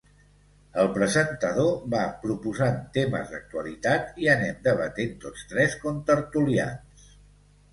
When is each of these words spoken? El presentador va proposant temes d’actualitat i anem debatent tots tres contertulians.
El 0.83 0.87
presentador 0.93 1.75
va 1.93 1.99
proposant 2.23 2.79
temes 2.97 3.29
d’actualitat 3.35 4.19
i 4.25 4.31
anem 4.37 4.57
debatent 4.71 5.15
tots 5.27 5.45
tres 5.53 5.77
contertulians. 5.85 7.07